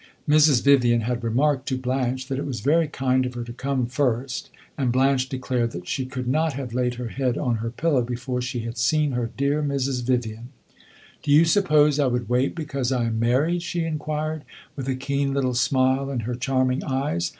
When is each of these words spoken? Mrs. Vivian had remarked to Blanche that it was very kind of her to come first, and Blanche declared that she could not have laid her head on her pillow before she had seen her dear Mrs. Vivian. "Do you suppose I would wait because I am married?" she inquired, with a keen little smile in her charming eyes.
Mrs. 0.27 0.63
Vivian 0.63 1.01
had 1.01 1.23
remarked 1.23 1.67
to 1.67 1.77
Blanche 1.77 2.25
that 2.27 2.39
it 2.39 2.45
was 2.47 2.61
very 2.61 2.87
kind 2.87 3.23
of 3.23 3.35
her 3.35 3.43
to 3.43 3.53
come 3.53 3.85
first, 3.85 4.49
and 4.75 4.91
Blanche 4.91 5.29
declared 5.29 5.73
that 5.73 5.87
she 5.87 6.07
could 6.07 6.27
not 6.27 6.53
have 6.53 6.73
laid 6.73 6.95
her 6.95 7.09
head 7.09 7.37
on 7.37 7.57
her 7.57 7.69
pillow 7.69 8.01
before 8.01 8.41
she 8.41 8.61
had 8.61 8.79
seen 8.79 9.11
her 9.11 9.29
dear 9.37 9.61
Mrs. 9.61 10.01
Vivian. 10.03 10.49
"Do 11.21 11.31
you 11.31 11.45
suppose 11.45 11.99
I 11.99 12.07
would 12.07 12.29
wait 12.29 12.55
because 12.55 12.91
I 12.91 13.03
am 13.05 13.19
married?" 13.19 13.61
she 13.61 13.83
inquired, 13.83 14.41
with 14.75 14.87
a 14.87 14.95
keen 14.95 15.35
little 15.35 15.53
smile 15.53 16.09
in 16.09 16.21
her 16.21 16.33
charming 16.33 16.83
eyes. 16.83 17.29